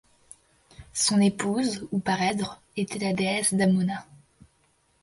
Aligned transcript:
Son 0.95 1.21
épouse 1.21 1.87
ou 1.91 1.99
parèdre 1.99 2.59
était 2.75 2.97
la 2.97 3.13
déesse 3.13 3.53
Damona. 3.53 4.03